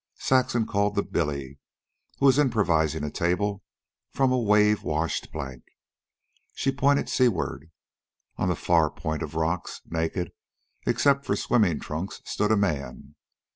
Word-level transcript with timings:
Saxon 0.17 0.65
called 0.65 0.95
to 0.95 1.03
Billy, 1.03 1.59
who 2.17 2.25
was 2.25 2.39
improvising 2.39 3.03
a 3.03 3.11
table 3.11 3.61
from 4.09 4.31
a 4.31 4.39
wave 4.39 4.81
washed 4.81 5.31
plank. 5.31 5.61
She 6.55 6.71
pointed 6.71 7.07
seaward. 7.07 7.69
On 8.35 8.49
the 8.49 8.55
far 8.55 8.89
point 8.89 9.21
of 9.21 9.35
rocks, 9.35 9.79
naked 9.85 10.31
except 10.87 11.23
for 11.23 11.35
swimming 11.35 11.79
trunks, 11.79 12.19
stood 12.25 12.51
a 12.51 12.57
man. 12.57 13.13